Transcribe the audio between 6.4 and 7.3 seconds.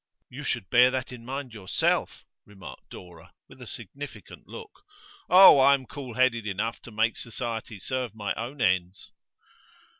enough to make